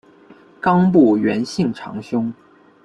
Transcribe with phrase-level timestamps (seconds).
[0.59, 2.33] 冈部元信长兄。